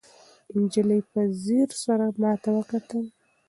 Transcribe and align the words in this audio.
نجلۍ 0.59 1.01
په 1.11 1.21
ځیر 1.43 1.69
سره 1.83 2.05
ماته 2.21 2.49
وکتل. 2.57 3.05